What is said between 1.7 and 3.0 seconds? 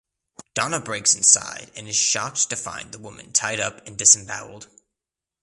and is shocked to find the